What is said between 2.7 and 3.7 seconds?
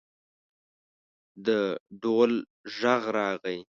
غږ راغی.